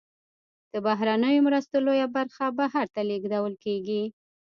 د 0.73 0.73
بهرنیو 0.85 1.45
مرستو 1.47 1.77
لویه 1.85 2.07
برخه 2.17 2.45
بهر 2.59 2.85
ته 2.93 3.01
لیږدول 3.09 3.53
کیږي. 3.63 4.03